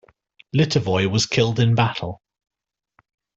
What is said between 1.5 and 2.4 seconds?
in battle.